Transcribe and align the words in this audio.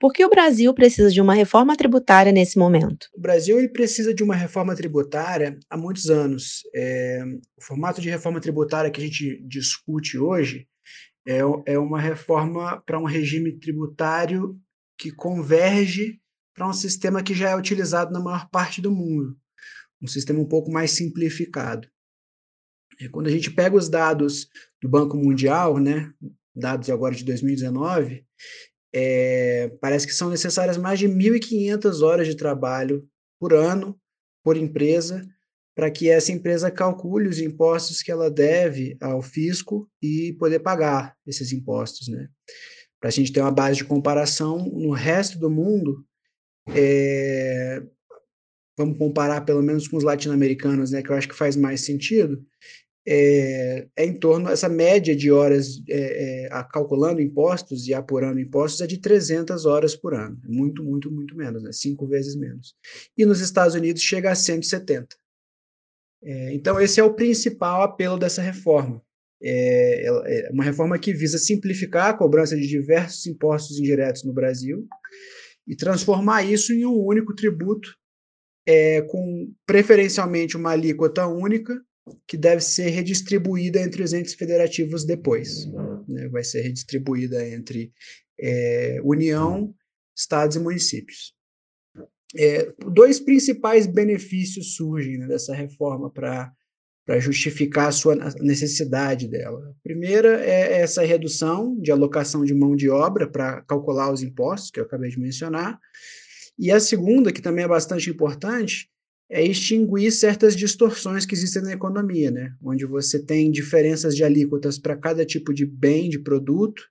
Por 0.00 0.14
que 0.14 0.24
o 0.24 0.30
Brasil 0.30 0.72
precisa 0.72 1.10
de 1.10 1.20
uma 1.20 1.34
reforma 1.34 1.76
tributária 1.76 2.32
nesse 2.32 2.58
momento? 2.58 3.06
O 3.14 3.20
Brasil 3.20 3.58
ele 3.58 3.68
precisa 3.68 4.14
de 4.14 4.22
uma 4.22 4.34
reforma 4.34 4.74
tributária 4.74 5.58
há 5.68 5.76
muitos 5.76 6.08
anos. 6.08 6.62
É, 6.74 7.22
o 7.54 7.62
formato 7.62 8.00
de 8.00 8.08
reforma 8.08 8.40
tributária 8.40 8.90
que 8.90 8.98
a 8.98 9.04
gente 9.04 9.42
discute 9.46 10.18
hoje 10.18 10.66
é, 11.28 11.40
é 11.66 11.78
uma 11.78 12.00
reforma 12.00 12.80
para 12.80 12.98
um 12.98 13.04
regime 13.04 13.52
tributário 13.52 14.58
que 14.96 15.10
converge 15.10 16.18
para 16.54 16.66
um 16.66 16.72
sistema 16.72 17.22
que 17.22 17.34
já 17.34 17.50
é 17.50 17.56
utilizado 17.56 18.10
na 18.10 18.20
maior 18.20 18.48
parte 18.48 18.80
do 18.80 18.90
mundo, 18.90 19.36
um 20.00 20.06
sistema 20.06 20.40
um 20.40 20.48
pouco 20.48 20.72
mais 20.72 20.92
simplificado. 20.92 21.86
E 22.98 23.06
quando 23.06 23.26
a 23.26 23.30
gente 23.30 23.50
pega 23.50 23.76
os 23.76 23.90
dados 23.90 24.48
do 24.80 24.88
Banco 24.88 25.16
Mundial, 25.16 25.78
né, 25.78 26.10
dados 26.54 26.88
agora 26.88 27.14
de 27.14 27.24
2019, 27.24 28.24
é, 28.92 29.68
parece 29.80 30.06
que 30.06 30.14
são 30.14 30.30
necessárias 30.30 30.76
mais 30.76 30.98
de 30.98 31.08
1.500 31.08 32.02
horas 32.02 32.26
de 32.26 32.36
trabalho 32.36 33.06
por 33.38 33.52
ano, 33.54 33.98
por 34.44 34.56
empresa, 34.56 35.26
para 35.74 35.90
que 35.90 36.08
essa 36.08 36.32
empresa 36.32 36.70
calcule 36.70 37.28
os 37.28 37.38
impostos 37.38 38.02
que 38.02 38.10
ela 38.10 38.30
deve 38.30 38.96
ao 39.00 39.22
fisco 39.22 39.88
e 40.02 40.34
poder 40.38 40.60
pagar 40.60 41.16
esses 41.26 41.52
impostos, 41.52 42.08
né? 42.08 42.28
Para 43.00 43.08
a 43.08 43.12
gente 43.12 43.32
ter 43.32 43.40
uma 43.40 43.50
base 43.50 43.76
de 43.76 43.84
comparação 43.84 44.58
no 44.58 44.90
resto 44.90 45.38
do 45.38 45.48
mundo, 45.48 46.04
é, 46.74 47.82
vamos 48.76 48.98
comparar 48.98 49.42
pelo 49.42 49.62
menos 49.62 49.88
com 49.88 49.96
os 49.96 50.04
latino-americanos, 50.04 50.90
né, 50.90 51.02
que 51.02 51.10
eu 51.10 51.16
acho 51.16 51.28
que 51.28 51.34
faz 51.34 51.56
mais 51.56 51.80
sentido, 51.82 52.44
é, 53.06 53.88
é 53.96 54.04
em 54.04 54.18
torno, 54.18 54.48
essa 54.48 54.68
média 54.68 55.16
de 55.16 55.30
horas 55.30 55.82
é, 55.88 56.46
é, 56.46 56.48
calculando 56.70 57.20
impostos 57.20 57.86
e 57.86 57.94
apurando 57.94 58.40
impostos 58.40 58.80
é 58.80 58.86
de 58.86 58.98
300 58.98 59.64
horas 59.64 59.96
por 59.96 60.14
ano. 60.14 60.38
É 60.44 60.48
muito, 60.48 60.84
muito, 60.84 61.10
muito 61.10 61.34
menos, 61.34 61.62
né? 61.62 61.72
cinco 61.72 62.06
vezes 62.06 62.36
menos. 62.36 62.74
E 63.16 63.24
nos 63.24 63.40
Estados 63.40 63.74
Unidos 63.74 64.02
chega 64.02 64.30
a 64.30 64.34
170. 64.34 65.16
É, 66.22 66.52
então, 66.52 66.80
esse 66.80 67.00
é 67.00 67.04
o 67.04 67.14
principal 67.14 67.82
apelo 67.82 68.18
dessa 68.18 68.42
reforma. 68.42 69.02
É, 69.42 70.06
é 70.06 70.50
uma 70.52 70.64
reforma 70.64 70.98
que 70.98 71.14
visa 71.14 71.38
simplificar 71.38 72.10
a 72.10 72.14
cobrança 72.14 72.54
de 72.54 72.66
diversos 72.66 73.26
impostos 73.26 73.78
indiretos 73.78 74.22
no 74.22 74.34
Brasil 74.34 74.86
e 75.66 75.74
transformar 75.74 76.42
isso 76.42 76.74
em 76.74 76.84
um 76.84 76.98
único 76.98 77.34
tributo, 77.34 77.96
é, 78.66 79.00
com 79.02 79.50
preferencialmente 79.64 80.58
uma 80.58 80.72
alíquota 80.72 81.26
única, 81.26 81.74
que 82.26 82.36
deve 82.36 82.62
ser 82.62 82.90
redistribuída 82.90 83.80
entre 83.80 84.02
os 84.02 84.12
entes 84.12 84.34
federativos 84.34 85.04
depois. 85.04 85.66
Né? 86.08 86.28
Vai 86.28 86.44
ser 86.44 86.62
redistribuída 86.62 87.46
entre 87.48 87.92
é, 88.40 89.00
União, 89.02 89.74
estados 90.16 90.56
e 90.56 90.60
municípios. 90.60 91.34
É, 92.36 92.72
dois 92.92 93.18
principais 93.18 93.86
benefícios 93.86 94.76
surgem 94.76 95.18
né, 95.18 95.26
dessa 95.26 95.54
reforma 95.54 96.10
para 96.10 96.52
justificar 97.18 97.88
a 97.88 97.92
sua 97.92 98.14
necessidade 98.40 99.26
dela. 99.26 99.70
A 99.70 99.82
primeira 99.82 100.44
é 100.44 100.80
essa 100.80 101.02
redução 101.02 101.76
de 101.80 101.90
alocação 101.90 102.44
de 102.44 102.54
mão 102.54 102.76
de 102.76 102.88
obra 102.88 103.28
para 103.28 103.62
calcular 103.62 104.12
os 104.12 104.22
impostos, 104.22 104.70
que 104.70 104.78
eu 104.78 104.84
acabei 104.84 105.10
de 105.10 105.18
mencionar. 105.18 105.78
E 106.56 106.70
a 106.70 106.78
segunda, 106.78 107.32
que 107.32 107.42
também 107.42 107.64
é 107.64 107.68
bastante 107.68 108.10
importante, 108.10 108.88
é 109.30 109.44
extinguir 109.44 110.10
certas 110.10 110.56
distorções 110.56 111.24
que 111.24 111.34
existem 111.34 111.62
na 111.62 111.72
economia, 111.72 112.32
né? 112.32 112.52
onde 112.60 112.84
você 112.84 113.24
tem 113.24 113.50
diferenças 113.50 114.16
de 114.16 114.24
alíquotas 114.24 114.76
para 114.76 114.96
cada 114.96 115.24
tipo 115.24 115.54
de 115.54 115.64
bem, 115.64 116.10
de 116.10 116.18
produto, 116.18 116.82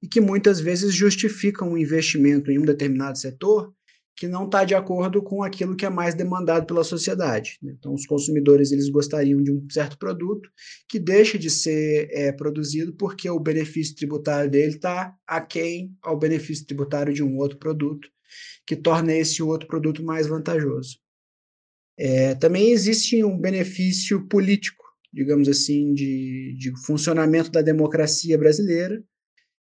e 0.00 0.06
que 0.06 0.20
muitas 0.20 0.60
vezes 0.60 0.94
justificam 0.94 1.72
um 1.72 1.78
investimento 1.78 2.52
em 2.52 2.58
um 2.58 2.64
determinado 2.64 3.18
setor 3.18 3.72
que 4.18 4.26
não 4.26 4.46
está 4.46 4.64
de 4.64 4.74
acordo 4.74 5.22
com 5.22 5.44
aquilo 5.44 5.76
que 5.76 5.86
é 5.86 5.90
mais 5.90 6.12
demandado 6.12 6.66
pela 6.66 6.82
sociedade. 6.82 7.56
Né? 7.62 7.74
Então, 7.78 7.94
os 7.94 8.04
consumidores 8.04 8.72
eles 8.72 8.88
gostariam 8.88 9.40
de 9.40 9.52
um 9.52 9.64
certo 9.70 9.96
produto 9.96 10.50
que 10.88 10.98
deixa 10.98 11.38
de 11.38 11.48
ser 11.48 12.08
é, 12.10 12.32
produzido 12.32 12.92
porque 12.94 13.30
o 13.30 13.38
benefício 13.38 13.94
tributário 13.94 14.50
dele 14.50 14.74
está 14.74 15.14
aquém 15.26 15.96
ao 16.02 16.18
benefício 16.18 16.66
tributário 16.66 17.12
de 17.14 17.22
um 17.22 17.36
outro 17.36 17.58
produto, 17.58 18.08
que 18.66 18.74
torna 18.74 19.14
esse 19.14 19.42
outro 19.42 19.68
produto 19.68 20.02
mais 20.02 20.26
vantajoso. 20.26 20.98
É, 21.98 22.34
também 22.36 22.70
existe 22.70 23.24
um 23.24 23.36
benefício 23.36 24.26
político, 24.28 24.84
digamos 25.12 25.48
assim, 25.48 25.92
de, 25.92 26.54
de 26.56 26.72
funcionamento 26.86 27.50
da 27.50 27.60
democracia 27.60 28.38
brasileira, 28.38 29.02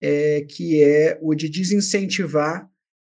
é, 0.02 0.42
que 0.42 0.82
é 0.82 1.18
o 1.22 1.34
de 1.34 1.48
desincentivar 1.48 2.68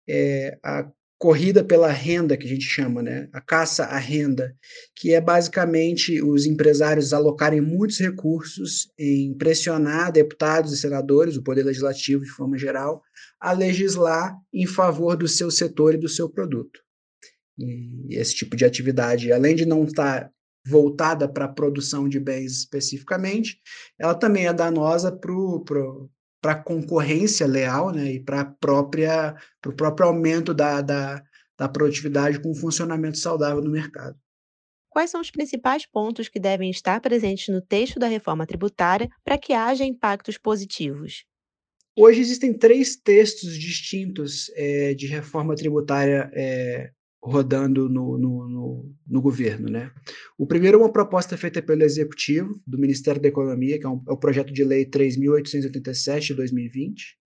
é, 0.06 0.58
a 0.62 0.90
corrida 1.18 1.64
pela 1.64 1.90
renda, 1.90 2.36
que 2.36 2.46
a 2.46 2.48
gente 2.48 2.64
chama, 2.64 3.02
né? 3.02 3.28
a 3.32 3.40
caça 3.40 3.84
à 3.84 3.98
renda, 3.98 4.54
que 4.94 5.12
é 5.12 5.20
basicamente 5.20 6.22
os 6.22 6.46
empresários 6.46 7.12
alocarem 7.12 7.60
muitos 7.60 7.98
recursos 7.98 8.88
em 8.96 9.34
pressionar 9.36 10.12
deputados 10.12 10.72
e 10.72 10.76
senadores, 10.76 11.36
o 11.36 11.42
Poder 11.42 11.64
Legislativo 11.64 12.22
de 12.22 12.30
forma 12.30 12.56
geral, 12.56 13.02
a 13.40 13.52
legislar 13.52 14.36
em 14.52 14.66
favor 14.66 15.16
do 15.16 15.26
seu 15.26 15.50
setor 15.50 15.94
e 15.94 15.98
do 15.98 16.08
seu 16.08 16.30
produto. 16.30 16.80
E 17.58 18.16
esse 18.16 18.34
tipo 18.34 18.56
de 18.56 18.64
atividade, 18.64 19.32
além 19.32 19.56
de 19.56 19.66
não 19.66 19.84
estar 19.84 20.30
voltada 20.66 21.28
para 21.28 21.46
a 21.46 21.52
produção 21.52 22.08
de 22.08 22.20
bens 22.20 22.52
especificamente, 22.52 23.58
ela 23.98 24.14
também 24.14 24.46
é 24.46 24.52
danosa 24.52 25.10
para 25.10 26.52
a 26.52 26.62
concorrência 26.62 27.46
leal 27.46 27.90
né, 27.90 28.12
e 28.12 28.20
para 28.22 28.44
própria 28.44 29.34
o 29.66 29.72
próprio 29.72 30.08
aumento 30.08 30.54
da, 30.54 30.80
da, 30.80 31.22
da 31.58 31.68
produtividade 31.68 32.40
com 32.40 32.50
um 32.50 32.54
funcionamento 32.54 33.18
saudável 33.18 33.62
no 33.62 33.70
mercado. 33.70 34.16
Quais 34.90 35.10
são 35.10 35.20
os 35.20 35.30
principais 35.30 35.86
pontos 35.86 36.28
que 36.28 36.40
devem 36.40 36.70
estar 36.70 37.00
presentes 37.00 37.48
no 37.48 37.60
texto 37.60 37.98
da 37.98 38.06
reforma 38.06 38.46
tributária 38.46 39.08
para 39.24 39.38
que 39.38 39.52
haja 39.52 39.84
impactos 39.84 40.38
positivos? 40.38 41.24
Hoje 41.96 42.20
existem 42.20 42.56
três 42.56 42.96
textos 42.96 43.58
distintos 43.58 44.50
é, 44.54 44.94
de 44.94 45.06
reforma 45.06 45.54
tributária 45.54 46.30
é, 46.32 46.90
rodando 47.22 47.88
no, 47.88 48.16
no, 48.16 48.48
no, 48.48 48.94
no, 49.06 49.20
governo. 49.20 49.68
Né? 49.68 49.90
O 50.36 50.46
primeiro 50.46 50.78
é 50.78 50.80
uma 50.80 50.92
proposta 50.92 51.36
feita 51.36 51.60
pelo 51.60 51.82
Executivo, 51.82 52.60
do 52.66 52.78
Ministério 52.78 53.20
da 53.20 53.28
Economia, 53.28 53.78
que 53.78 53.84
é, 53.84 53.88
um, 53.88 54.02
é 54.08 54.12
o 54.12 54.16
projeto 54.16 54.52
de 54.52 54.64
lei 54.64 54.86
3.887 54.86 56.20
de 56.20 56.34
2020. 56.34 57.18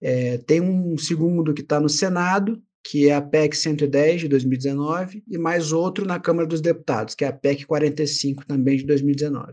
É, 0.00 0.38
tem 0.38 0.60
um 0.60 0.96
segundo 0.96 1.52
que 1.52 1.62
está 1.62 1.78
no 1.78 1.88
Senado, 1.88 2.62
que 2.82 3.08
é 3.08 3.14
a 3.14 3.20
PEC 3.20 3.56
110 3.56 4.22
de 4.22 4.28
2019, 4.28 5.22
e 5.28 5.36
mais 5.36 5.72
outro 5.72 6.06
na 6.06 6.18
Câmara 6.18 6.46
dos 6.46 6.60
Deputados, 6.60 7.14
que 7.14 7.24
é 7.24 7.28
a 7.28 7.32
PEC 7.32 7.66
45 7.66 8.46
também 8.46 8.78
de 8.78 8.86
2019. 8.86 9.52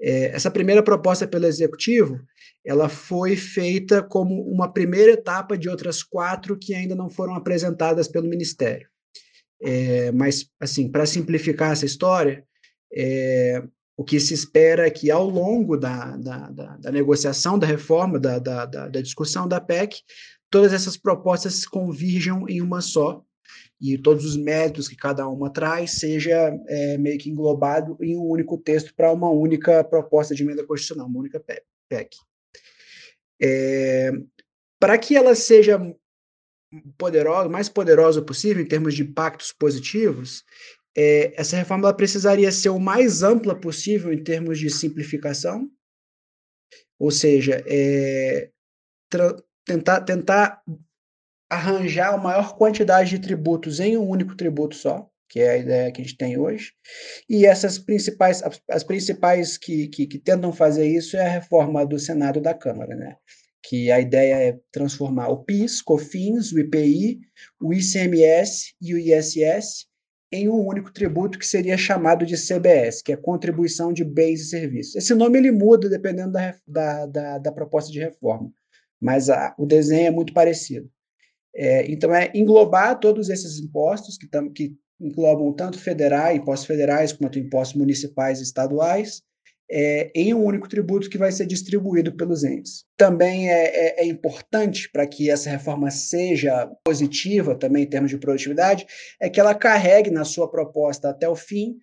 É, 0.00 0.34
essa 0.34 0.50
primeira 0.50 0.82
proposta 0.82 1.28
pelo 1.28 1.46
Executivo, 1.46 2.20
ela 2.64 2.88
foi 2.88 3.36
feita 3.36 4.02
como 4.02 4.40
uma 4.42 4.72
primeira 4.72 5.12
etapa 5.12 5.58
de 5.58 5.68
outras 5.68 6.02
quatro 6.02 6.56
que 6.56 6.74
ainda 6.74 6.94
não 6.94 7.10
foram 7.10 7.34
apresentadas 7.34 8.06
pelo 8.08 8.28
Ministério. 8.28 8.88
É, 9.60 10.10
mas, 10.12 10.46
assim, 10.60 10.90
para 10.90 11.06
simplificar 11.06 11.72
essa 11.72 11.86
história, 11.86 12.44
é, 12.94 13.62
o 13.96 14.04
que 14.04 14.18
se 14.18 14.34
espera 14.34 14.86
é 14.86 14.90
que 14.90 15.10
ao 15.10 15.28
longo 15.28 15.76
da, 15.76 16.16
da, 16.16 16.50
da, 16.50 16.76
da 16.76 16.92
negociação 16.92 17.58
da 17.58 17.66
reforma, 17.66 18.18
da, 18.18 18.38
da, 18.38 18.66
da 18.66 19.00
discussão 19.00 19.46
da 19.46 19.60
PEC, 19.60 20.00
todas 20.50 20.72
essas 20.72 20.96
propostas 20.96 21.64
convirjam 21.66 22.48
em 22.48 22.60
uma 22.60 22.80
só, 22.80 23.24
e 23.80 23.98
todos 23.98 24.24
os 24.24 24.36
méritos 24.36 24.88
que 24.88 24.94
cada 24.94 25.26
uma 25.26 25.52
traz 25.52 25.92
seja 25.92 26.56
é, 26.68 26.96
meio 26.98 27.18
que 27.18 27.28
englobado 27.28 27.96
em 28.00 28.16
um 28.16 28.22
único 28.22 28.56
texto 28.56 28.94
para 28.94 29.12
uma 29.12 29.28
única 29.28 29.82
proposta 29.82 30.34
de 30.34 30.42
emenda 30.44 30.64
constitucional, 30.64 31.08
uma 31.08 31.18
única 31.18 31.40
PEC. 31.88 32.16
É, 33.42 34.12
para 34.78 34.96
que 34.98 35.16
ela 35.16 35.34
seja 35.34 35.78
poderosa, 36.96 37.48
mais 37.48 37.68
poderosa 37.68 38.22
possível 38.22 38.62
em 38.62 38.68
termos 38.68 38.94
de 38.94 39.02
impactos 39.02 39.52
positivos, 39.52 40.44
é, 40.96 41.38
essa 41.40 41.56
reforma 41.56 41.92
precisaria 41.94 42.52
ser 42.52 42.68
o 42.68 42.78
mais 42.78 43.22
ampla 43.22 43.58
possível 43.58 44.12
em 44.12 44.22
termos 44.22 44.58
de 44.58 44.70
simplificação, 44.70 45.68
ou 46.98 47.10
seja, 47.10 47.62
é, 47.66 48.50
tentar, 49.64 50.02
tentar 50.02 50.62
arranjar 51.50 52.14
a 52.14 52.18
maior 52.18 52.56
quantidade 52.56 53.10
de 53.10 53.18
tributos 53.18 53.80
em 53.80 53.96
um 53.96 54.08
único 54.08 54.36
tributo 54.36 54.76
só, 54.76 55.10
que 55.32 55.40
é 55.40 55.50
a 55.52 55.56
ideia 55.56 55.90
que 55.90 56.02
a 56.02 56.04
gente 56.04 56.18
tem 56.18 56.38
hoje. 56.38 56.72
E 57.26 57.46
essas 57.46 57.78
principais, 57.78 58.42
as, 58.68 58.84
principais 58.84 59.56
que, 59.56 59.88
que, 59.88 60.06
que, 60.06 60.18
tentam 60.18 60.52
fazer 60.52 60.86
isso 60.86 61.16
é 61.16 61.24
a 61.26 61.30
reforma 61.30 61.86
do 61.86 61.98
Senado 61.98 62.38
e 62.38 62.42
da 62.42 62.52
Câmara, 62.52 62.94
né? 62.94 63.16
Que 63.64 63.90
a 63.90 63.98
ideia 63.98 64.34
é 64.34 64.58
transformar 64.70 65.28
o 65.28 65.42
PIS, 65.42 65.80
COFINS, 65.80 66.52
o 66.52 66.58
IPI, 66.58 67.18
o 67.62 67.72
ICMS 67.72 68.74
e 68.78 68.92
o 68.92 68.98
ISS 68.98 69.86
em 70.30 70.50
um 70.50 70.66
único 70.66 70.92
tributo 70.92 71.38
que 71.38 71.46
seria 71.46 71.78
chamado 71.78 72.26
de 72.26 72.36
CBS, 72.36 73.00
que 73.00 73.12
é 73.12 73.16
Contribuição 73.16 73.90
de 73.90 74.04
Bens 74.04 74.42
e 74.42 74.50
Serviços. 74.50 74.96
Esse 74.96 75.14
nome 75.14 75.38
ele 75.38 75.50
muda 75.50 75.88
dependendo 75.88 76.32
da, 76.32 76.54
da, 76.66 77.06
da, 77.06 77.38
da 77.38 77.52
proposta 77.52 77.90
de 77.90 77.98
reforma, 77.98 78.52
mas 79.00 79.30
a, 79.30 79.54
o 79.58 79.64
desenho 79.64 80.08
é 80.08 80.10
muito 80.10 80.34
parecido. 80.34 80.90
É, 81.56 81.90
então, 81.90 82.14
é 82.14 82.30
englobar 82.34 83.00
todos 83.00 83.30
esses 83.30 83.58
impostos 83.58 84.18
que, 84.18 84.26
tam, 84.26 84.50
que 84.50 84.74
englobam 85.02 85.52
tanto 85.52 85.78
federais, 85.78 86.38
impostos 86.38 86.66
federais, 86.66 87.12
quanto 87.12 87.38
impostos 87.38 87.76
municipais 87.76 88.38
e 88.38 88.44
estaduais, 88.44 89.22
é, 89.70 90.10
em 90.14 90.34
um 90.34 90.44
único 90.44 90.68
tributo 90.68 91.08
que 91.08 91.18
vai 91.18 91.32
ser 91.32 91.46
distribuído 91.46 92.14
pelos 92.14 92.44
entes. 92.44 92.84
Também 92.96 93.50
é, 93.50 93.64
é, 93.64 94.02
é 94.02 94.06
importante 94.06 94.90
para 94.90 95.06
que 95.06 95.30
essa 95.30 95.50
reforma 95.50 95.90
seja 95.90 96.70
positiva, 96.84 97.54
também 97.54 97.84
em 97.84 97.88
termos 97.88 98.10
de 98.10 98.18
produtividade, 98.18 98.86
é 99.20 99.28
que 99.28 99.40
ela 99.40 99.54
carregue 99.54 100.10
na 100.10 100.24
sua 100.24 100.50
proposta 100.50 101.08
até 101.08 101.28
o 101.28 101.34
fim 101.34 101.76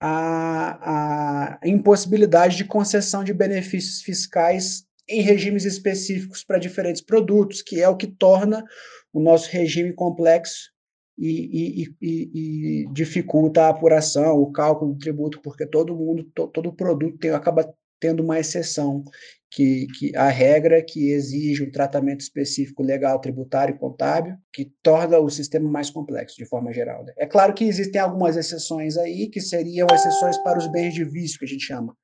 a, 0.00 1.58
a 1.60 1.68
impossibilidade 1.68 2.56
de 2.56 2.64
concessão 2.64 3.22
de 3.22 3.32
benefícios 3.32 4.02
fiscais 4.02 4.84
em 5.08 5.20
regimes 5.20 5.64
específicos 5.64 6.44
para 6.44 6.58
diferentes 6.58 7.02
produtos, 7.02 7.60
que 7.60 7.80
é 7.80 7.88
o 7.88 7.96
que 7.96 8.06
torna 8.06 8.64
o 9.12 9.20
nosso 9.20 9.50
regime 9.50 9.92
complexo 9.92 10.72
e, 11.18 11.82
e, 11.82 11.96
e, 12.00 12.30
e, 12.34 12.92
dificulta 12.92 13.62
a 13.62 13.68
apuração, 13.68 14.36
o 14.36 14.50
cálculo 14.50 14.94
do 14.94 14.98
tributo, 14.98 15.40
porque 15.42 15.66
todo 15.66 15.96
mundo, 15.96 16.24
to, 16.34 16.48
todo 16.48 16.72
produto 16.72 17.18
tem, 17.18 17.30
acaba 17.30 17.72
tendo 18.00 18.22
uma 18.22 18.38
exceção, 18.38 19.04
que, 19.48 19.86
que 19.98 20.16
a 20.16 20.28
regra 20.28 20.82
que 20.82 21.10
exige 21.10 21.62
um 21.62 21.70
tratamento 21.70 22.20
específico 22.20 22.82
legal, 22.82 23.20
tributário 23.20 23.74
e 23.74 23.78
contábil, 23.78 24.34
que 24.52 24.72
torna 24.82 25.18
o 25.18 25.28
sistema 25.28 25.70
mais 25.70 25.90
complexo, 25.90 26.36
de 26.36 26.46
forma 26.46 26.72
geral. 26.72 27.04
Né? 27.04 27.12
É 27.18 27.26
claro 27.26 27.52
que 27.52 27.64
existem 27.64 28.00
algumas 28.00 28.36
exceções 28.36 28.96
aí, 28.96 29.28
que 29.28 29.40
seriam 29.40 29.86
exceções 29.92 30.38
para 30.38 30.58
os 30.58 30.66
bens 30.72 30.94
de 30.94 31.04
vício, 31.04 31.38
que 31.38 31.44
a 31.44 31.48
gente 31.48 31.64
chama, 31.64 31.94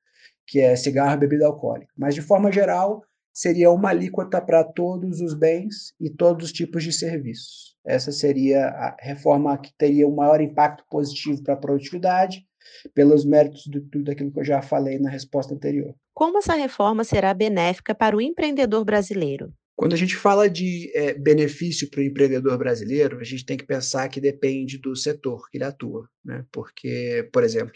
que 0.47 0.59
é 0.59 0.75
cigarro 0.75 1.15
e 1.15 1.19
bebida 1.19 1.47
alcoólica. 1.47 1.91
Mas, 1.97 2.13
de 2.13 2.21
forma 2.21 2.51
geral, 2.51 3.03
seria 3.39 3.71
uma 3.71 3.91
alíquota 3.91 4.41
para 4.41 4.65
todos 4.65 5.21
os 5.21 5.33
bens 5.33 5.93
e 5.97 6.09
todos 6.09 6.47
os 6.47 6.51
tipos 6.51 6.83
de 6.83 6.91
serviços. 6.91 7.73
Essa 7.85 8.11
seria 8.11 8.65
a 8.65 8.97
reforma 8.99 9.57
que 9.57 9.71
teria 9.77 10.05
o 10.05 10.13
maior 10.13 10.41
impacto 10.41 10.83
positivo 10.89 11.41
para 11.41 11.53
a 11.53 11.57
produtividade, 11.57 12.45
pelos 12.93 13.23
méritos 13.23 13.63
de 13.63 13.79
tudo 13.79 14.11
aquilo 14.11 14.29
que 14.29 14.41
eu 14.41 14.43
já 14.43 14.61
falei 14.61 14.99
na 14.99 15.09
resposta 15.09 15.53
anterior. 15.53 15.95
Como 16.13 16.39
essa 16.39 16.53
reforma 16.53 17.05
será 17.05 17.33
benéfica 17.33 17.95
para 17.95 18.17
o 18.17 18.19
empreendedor 18.19 18.83
brasileiro? 18.83 19.53
Quando 19.79 19.93
a 19.93 19.97
gente 19.97 20.17
fala 20.17 20.49
de 20.49 20.91
é, 20.93 21.13
benefício 21.13 21.89
para 21.89 22.01
o 22.01 22.03
empreendedor 22.03 22.57
brasileiro, 22.57 23.17
a 23.17 23.23
gente 23.23 23.45
tem 23.45 23.55
que 23.55 23.65
pensar 23.65 24.09
que 24.09 24.19
depende 24.19 24.77
do 24.77 24.93
setor 24.93 25.49
que 25.49 25.57
ele 25.57 25.63
atua. 25.63 26.05
Né? 26.21 26.45
Porque, 26.51 27.29
por 27.31 27.45
exemplo, 27.45 27.71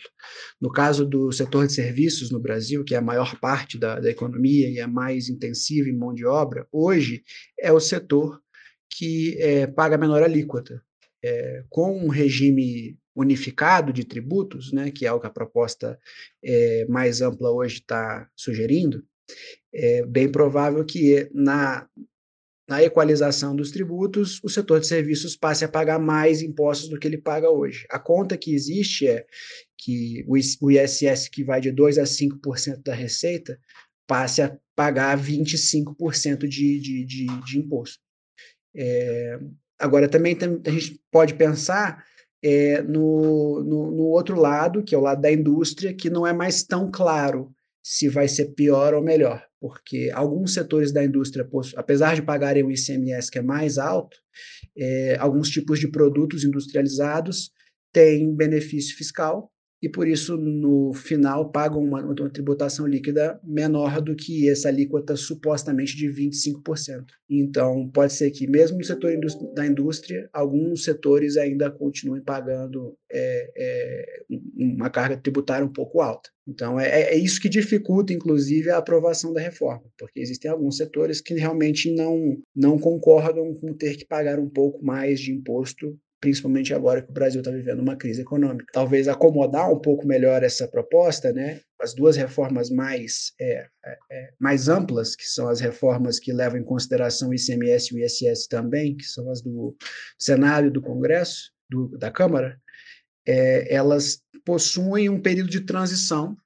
no 0.60 0.70
caso 0.70 1.06
do 1.06 1.32
setor 1.32 1.66
de 1.66 1.72
serviços 1.72 2.30
no 2.30 2.42
Brasil, 2.42 2.84
que 2.84 2.94
é 2.94 2.98
a 2.98 3.02
maior 3.02 3.40
parte 3.40 3.80
da, 3.80 4.02
da 4.02 4.12
economia 4.12 4.70
e 4.70 4.80
é 4.80 4.86
mais 4.86 5.30
intensiva 5.30 5.88
em 5.88 5.98
mão 5.98 6.14
de 6.14 6.26
obra, 6.26 6.68
hoje 6.74 7.24
é 7.58 7.72
o 7.72 7.80
setor 7.80 8.38
que 8.90 9.42
é, 9.42 9.66
paga 9.66 9.98
menor 9.98 10.22
alíquota. 10.24 10.84
É, 11.24 11.64
com 11.70 12.06
um 12.06 12.10
regime 12.10 12.98
unificado 13.16 13.94
de 13.94 14.04
tributos, 14.04 14.74
né, 14.74 14.92
que 14.92 15.06
é 15.06 15.14
o 15.14 15.22
que 15.22 15.28
a 15.28 15.30
proposta 15.30 15.98
mais 16.90 17.22
ampla 17.22 17.50
hoje 17.50 17.76
está 17.76 18.28
sugerindo, 18.36 19.06
é 19.74 20.06
bem 20.06 20.32
provável 20.32 20.86
que 20.86 21.30
na, 21.34 21.88
na 22.68 22.82
equalização 22.84 23.56
dos 23.56 23.72
tributos, 23.72 24.40
o 24.44 24.50
setor 24.50 24.80
de 24.80 24.88
serviços 24.88 25.36
passe 25.36 25.66
a 25.66 25.70
pagar 25.70 26.00
mais 26.00 26.42
impostos 26.42 26.90
do 26.90 26.98
que 26.98 27.08
ele 27.08 27.18
paga 27.18 27.50
hoje. 27.50 27.86
A 27.90 28.00
conta 28.00 28.38
que 28.38 28.54
existe 28.54 29.08
é 29.08 29.26
que 29.78 30.24
o 30.28 30.38
ISS, 30.72 31.28
que 31.28 31.44
vai 31.44 31.60
de 31.60 31.72
2% 31.74 32.00
a 32.00 32.04
5% 32.04 32.84
da 32.84 32.94
receita, 32.94 33.60
passe 34.08 34.42
a 34.42 34.58
pagar 34.76 35.18
25% 35.20 36.48
de, 36.48 36.80
de, 36.80 37.06
de, 37.06 37.26
de 37.46 37.60
imposto. 37.60 38.00
É, 38.76 39.40
agora, 39.78 40.08
também 40.08 40.36
tem, 40.36 40.62
a 40.66 40.72
gente 40.72 41.00
pode 41.12 41.34
pensar 41.34 42.04
é, 42.42 42.82
no, 42.82 43.64
no, 43.64 43.92
no 43.92 44.04
outro 44.04 44.40
lado, 44.40 44.84
que 44.84 44.96
é 44.96 44.98
o 44.98 45.02
lado 45.02 45.22
da 45.22 45.32
indústria, 45.32 45.94
que 45.94 46.10
não 46.10 46.26
é 46.26 46.34
mais 46.34 46.64
tão 46.64 46.90
claro 46.92 47.54
se 47.84 48.08
vai 48.08 48.30
ser 48.30 48.54
pior 48.54 48.94
ou 48.94 49.04
melhor, 49.04 49.46
porque 49.60 50.10
alguns 50.14 50.54
setores 50.54 50.94
da 50.94 51.04
indústria, 51.04 51.48
apesar 51.76 52.16
de 52.16 52.22
pagarem 52.22 52.64
o 52.64 52.72
ICMS 52.72 53.30
que 53.30 53.40
é 53.40 53.42
mais 53.42 53.78
alto, 53.78 54.18
é, 54.78 55.18
alguns 55.20 55.50
tipos 55.50 55.80
de 55.80 55.92
produtos 55.92 56.46
industrializados 56.46 57.52
têm 57.92 58.34
benefício 58.34 58.96
fiscal 58.98 59.53
e 59.84 59.90
por 59.90 60.08
isso 60.08 60.38
no 60.38 60.94
final 60.94 61.52
pagam 61.52 61.84
uma, 61.84 62.02
uma, 62.02 62.30
tributação 62.30 62.88
líquida 62.88 63.38
menor 63.44 64.00
do 64.00 64.16
que 64.16 64.50
essa 64.50 64.70
alíquota 64.70 65.18
supostamente 65.18 65.98
de 65.98 66.08
25%. 66.08 67.04
Então 67.30 67.90
pode 67.90 68.14
ser 68.14 68.32
que 68.32 68.48
mesmo 68.48 68.78
no 68.78 68.84
setor 68.86 69.12
da 69.54 69.68
indústria, 69.68 70.30
alguns 70.32 70.86
setores 70.86 71.36
ainda 71.36 71.70
continuem 71.70 72.24
pagando 72.24 72.98
é, 73.12 73.52
é, 73.58 74.06
uma 74.56 74.90
carga 74.90 75.18
tributária 75.18 75.66
um 75.66 75.74
pouco 75.74 76.00
alta. 76.00 76.30
Então 76.48 76.80
é, 76.80 76.88
é 76.88 77.18
isso 77.18 77.42
que 77.42 77.50
dificulta, 77.50 78.14
inclusive, 78.14 78.70
a 78.70 78.78
aprovação 78.78 79.34
da 79.34 79.42
reforma, 79.42 79.84
porque 79.98 80.22
existem 80.22 80.50
alguns 80.50 80.78
setores 80.78 81.20
que 81.20 81.34
realmente 81.34 81.94
não, 81.94 82.38
não 82.56 82.80
concordam 82.80 83.54
com 83.56 83.74
ter 83.74 83.98
que 83.98 84.06
pagar 84.06 84.40
um 84.40 84.50
pouco 84.50 84.82
mais 84.82 85.20
de 85.20 85.34
imposto 85.34 86.00
principalmente 86.24 86.74
agora 86.74 87.02
que 87.02 87.10
o 87.10 87.14
Brasil 87.14 87.42
está 87.42 87.52
vivendo 87.52 87.82
uma 87.82 87.98
crise 87.98 88.22
econômica. 88.22 88.72
Talvez 88.72 89.10
acomodar 89.10 89.70
um 89.70 89.78
pouco 89.78 90.08
melhor 90.08 90.42
essa 90.42 90.66
proposta, 90.66 91.34
né? 91.34 91.60
As 91.82 91.94
duas 91.94 92.16
reformas 92.16 92.70
mais, 92.70 93.34
é, 93.42 93.68
é, 93.86 93.98
é 94.10 94.30
mais 94.40 94.70
amplas, 94.70 95.18
que 95.18 95.26
são 95.26 95.50
as 95.50 95.60
reformas 95.60 96.20
que 96.20 96.32
levam 96.32 96.58
em 96.58 96.64
consideração 96.64 97.28
o 97.28 97.34
ICMS 97.34 97.90
e 97.94 97.98
o 97.98 98.06
ISS 98.06 98.48
também, 98.48 98.96
que 98.96 99.04
são 99.04 99.30
as 99.30 99.42
do 99.42 99.76
Senado 100.18 100.68
e 100.68 100.72
do 100.72 100.82
Congresso, 100.82 101.52
do, 101.70 101.90
da 101.98 102.10
Câmara, 102.10 102.58
é, 103.28 103.76
elas 103.76 104.22
possuem 104.46 105.10
um 105.10 105.22
período 105.22 105.50
de 105.50 105.60
transição 105.60 106.38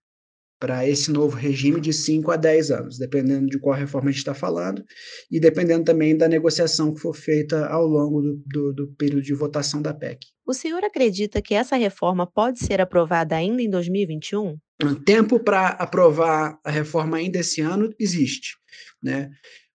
para 0.59 0.87
esse 0.87 1.11
novo 1.11 1.35
regime 1.35 1.79
de 1.79 1.93
5 1.93 2.31
a 2.31 2.35
10 2.35 2.71
anos, 2.71 2.97
dependendo 2.97 3.47
de 3.47 3.59
qual 3.59 3.75
reforma 3.75 4.09
a 4.09 4.11
gente 4.11 4.19
está 4.19 4.33
falando, 4.33 4.83
e 5.29 5.39
dependendo 5.39 5.83
também 5.83 6.17
da 6.17 6.27
negociação 6.27 6.93
que 6.93 6.99
for 6.99 7.15
feita 7.15 7.67
ao 7.67 7.85
longo 7.85 8.21
do, 8.21 8.43
do, 8.45 8.73
do, 8.73 8.87
período 8.95 9.23
de 9.23 9.33
votação 9.33 9.81
da 9.81 9.93
PEC. 9.93 10.25
O 10.45 10.53
senhor 10.53 10.83
acredita 10.83 11.41
que 11.41 11.53
essa 11.53 11.75
reforma 11.75 12.25
pode 12.25 12.59
ser 12.59 12.81
aprovada 12.81 13.35
ainda 13.35 13.61
em 13.61 13.69
2021? 13.69 14.57
Tempo 15.05 15.39
para 15.39 15.69
aprovar 15.69 16.59
a 16.63 16.71
reforma 16.71 17.17
ainda 17.17 17.39
esse 17.39 17.61
ano 17.61 17.93
existe. 17.99 18.55
Né? 19.01 19.29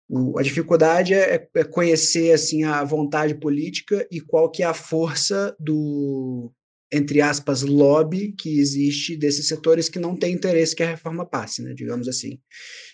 O, 0.09 0.39
a 0.39 0.43
dificuldade 0.43 1.15
é, 1.15 1.49
é 1.55 1.65
conhecer 1.65 2.33
assim 2.33 2.65
a 2.65 2.83
vontade 2.85 3.35
política 3.35 4.07
e 4.11 4.21
qual 4.21 4.51
que 4.51 4.63
é 4.63 4.67
a 4.67 4.75
força 4.75 5.57
do, 5.59 6.53
entre 6.93 7.23
aspas, 7.23 7.63
lobby 7.63 8.33
que 8.33 8.59
existe 8.61 9.17
desses 9.17 9.49
setores 9.49 9.89
que 9.89 9.99
não 9.99 10.15
têm 10.15 10.35
interesse 10.35 10.77
que 10.77 10.83
a 10.83 10.91
reforma 10.91 11.25
passe, 11.25 11.63
né, 11.63 11.73
digamos 11.75 12.07
assim. 12.07 12.39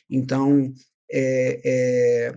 Então, 0.09 0.73
é, 1.11 1.61
é, 1.65 2.33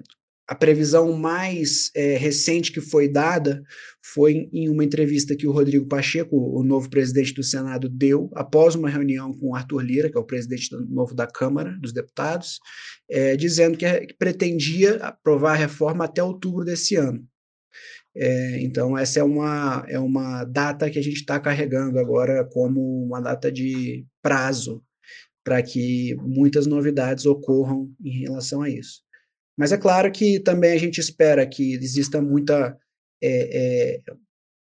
a 0.48 0.56
previsão 0.56 1.14
mais 1.14 1.92
é, 1.96 2.18
recente 2.18 2.72
que 2.72 2.82
foi 2.82 3.08
dada 3.08 3.64
foi 4.04 4.50
em 4.52 4.68
uma 4.68 4.84
entrevista 4.84 5.36
que 5.36 5.48
o 5.48 5.52
Rodrigo 5.52 5.88
Pacheco, 5.88 6.36
o 6.36 6.64
novo 6.64 6.90
presidente 6.90 7.34
do 7.34 7.44
Senado, 7.44 7.88
deu 7.88 8.30
após 8.34 8.76
uma 8.76 8.90
reunião 8.90 9.32
com 9.32 9.52
o 9.52 9.56
Arthur 9.56 9.82
Lira, 9.82 10.12
que 10.12 10.18
é 10.18 10.20
o 10.20 10.26
presidente 10.26 10.70
novo 10.90 11.14
da 11.14 11.28
Câmara 11.28 11.78
dos 11.80 11.94
Deputados, 11.94 12.60
é, 13.10 13.38
dizendo 13.38 13.78
que, 13.78 14.08
que 14.08 14.14
pretendia 14.18 14.96
aprovar 14.96 15.54
a 15.54 15.58
reforma 15.58 16.06
até 16.06 16.24
outubro 16.24 16.66
desse 16.66 16.96
ano. 16.96 17.26
É, 18.16 18.62
então, 18.62 18.98
essa 18.98 19.20
é 19.20 19.24
uma, 19.24 19.86
é 19.88 19.98
uma 19.98 20.44
data 20.44 20.90
que 20.90 21.00
a 21.00 21.02
gente 21.02 21.18
está 21.18 21.40
carregando 21.40 21.98
agora 21.98 22.44
como 22.44 23.04
uma 23.06 23.22
data 23.22 23.52
de 23.52 24.06
prazo 24.22 24.84
para 25.44 25.62
que 25.62 26.16
muitas 26.22 26.68
novidades 26.68 27.26
ocorram 27.26 27.90
em 28.04 28.22
relação 28.22 28.62
a 28.62 28.70
isso. 28.70 29.02
Mas 29.58 29.72
é 29.72 29.78
claro 29.78 30.12
que 30.12 30.40
também 30.40 30.74
a 30.74 30.78
gente 30.78 31.00
espera 31.00 31.48
que 31.48 31.74
exista 31.74 32.22
muita 32.22 32.78
é, 33.24 33.98
é, 33.98 34.00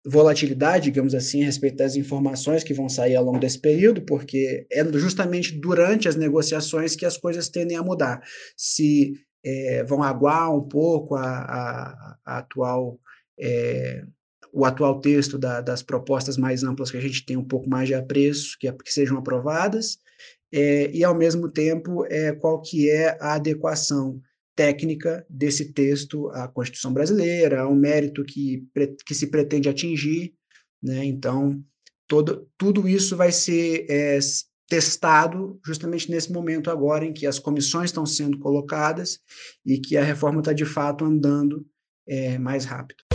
volatilidade, 0.06 0.84
digamos 0.84 1.14
assim, 1.14 1.42
a 1.42 1.46
respeito 1.46 1.76
das 1.76 1.96
informações 1.96 2.62
que 2.62 2.74
vão 2.74 2.88
sair 2.88 3.16
ao 3.16 3.24
longo 3.24 3.38
desse 3.38 3.60
período, 3.60 4.02
porque 4.02 4.66
é 4.70 4.84
justamente 4.92 5.58
durante 5.58 6.08
as 6.08 6.16
negociações 6.16 6.94
que 6.94 7.04
as 7.04 7.16
coisas 7.16 7.48
tendem 7.48 7.76
a 7.76 7.82
mudar. 7.82 8.20
Se 8.56 9.12
é, 9.44 9.84
vão 9.84 10.02
aguar 10.02 10.54
um 10.54 10.66
pouco 10.66 11.14
a, 11.14 11.24
a, 11.24 12.16
a 12.24 12.38
atual 12.38 12.98
é, 13.38 14.04
o 14.52 14.64
atual 14.64 15.00
texto 15.00 15.38
da, 15.38 15.60
das 15.60 15.82
propostas 15.82 16.36
mais 16.36 16.64
amplas 16.64 16.90
que 16.90 16.96
a 16.96 17.00
gente 17.00 17.24
tem 17.24 17.36
um 17.36 17.44
pouco 17.44 17.68
mais 17.68 17.88
de 17.88 17.94
apreço, 17.94 18.56
que, 18.58 18.68
é, 18.68 18.72
que 18.72 18.92
sejam 18.92 19.18
aprovadas, 19.18 19.98
é, 20.52 20.90
e 20.90 21.04
ao 21.04 21.14
mesmo 21.14 21.50
tempo 21.50 22.04
é, 22.06 22.32
qual 22.32 22.60
que 22.62 22.88
é 22.88 23.18
a 23.20 23.34
adequação 23.34 24.20
técnica 24.56 25.24
desse 25.28 25.72
texto 25.72 26.30
à 26.30 26.48
Constituição 26.48 26.92
brasileira, 26.92 27.60
ao 27.60 27.74
mérito 27.74 28.24
que, 28.24 28.66
que 29.04 29.14
se 29.14 29.26
pretende 29.26 29.68
atingir, 29.68 30.32
né? 30.82 31.04
Então, 31.04 31.62
todo, 32.08 32.48
tudo 32.56 32.88
isso 32.88 33.16
vai 33.16 33.30
ser 33.30 33.84
é, 33.90 34.18
testado 34.68 35.60
justamente 35.64 36.10
nesse 36.10 36.32
momento 36.32 36.70
agora 36.70 37.04
em 37.04 37.12
que 37.12 37.26
as 37.26 37.38
comissões 37.38 37.90
estão 37.90 38.06
sendo 38.06 38.38
colocadas 38.38 39.20
e 39.64 39.78
que 39.78 39.96
a 39.96 40.02
reforma 40.02 40.40
está 40.40 40.52
de 40.52 40.64
fato 40.64 41.04
andando 41.04 41.66
é, 42.08 42.38
mais 42.38 42.64
rápido. 42.64 43.05